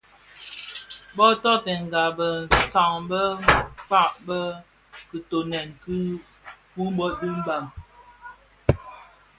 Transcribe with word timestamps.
Bō 1.15 1.27
toňdènga 1.43 2.03
besan 2.17 2.93
be 3.09 3.21
kpag 3.79 4.13
bë 4.27 4.39
kitoňèn 5.09 5.69
ki 5.81 5.97
Fumbot 6.71 7.13
dhi 7.19 7.29
Mbam. 7.39 7.65